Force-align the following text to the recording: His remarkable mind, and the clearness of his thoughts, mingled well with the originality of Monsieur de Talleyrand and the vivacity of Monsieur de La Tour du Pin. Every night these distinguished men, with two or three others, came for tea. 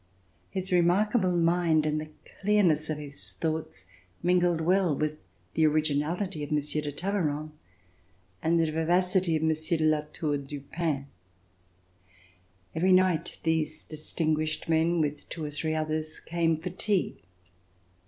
His 0.49 0.71
remarkable 0.71 1.37
mind, 1.37 1.85
and 1.85 2.01
the 2.01 2.09
clearness 2.41 2.89
of 2.89 2.97
his 2.97 3.33
thoughts, 3.33 3.85
mingled 4.23 4.59
well 4.59 4.95
with 4.95 5.19
the 5.53 5.67
originality 5.67 6.43
of 6.43 6.51
Monsieur 6.51 6.81
de 6.81 6.91
Talleyrand 6.91 7.51
and 8.41 8.59
the 8.59 8.71
vivacity 8.71 9.35
of 9.35 9.43
Monsieur 9.43 9.77
de 9.77 9.83
La 9.83 10.01
Tour 10.11 10.39
du 10.39 10.59
Pin. 10.59 11.05
Every 12.73 12.93
night 12.93 13.37
these 13.43 13.83
distinguished 13.83 14.67
men, 14.67 15.01
with 15.01 15.29
two 15.29 15.45
or 15.45 15.51
three 15.51 15.75
others, 15.75 16.19
came 16.19 16.57
for 16.57 16.71
tea. 16.71 17.21